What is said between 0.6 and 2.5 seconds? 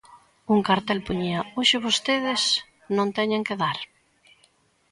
cartel poñía: "Hoxe vostedes